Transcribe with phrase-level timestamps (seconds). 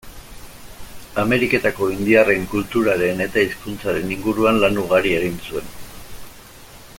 [1.23, 5.71] Ameriketako indiarren kulturaren eta hizkuntzaren inguruan lan ugari egin zuen.